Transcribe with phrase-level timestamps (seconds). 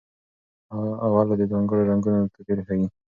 [1.03, 2.87] اولو د ځانګړو رنګونو توپیر ښيي.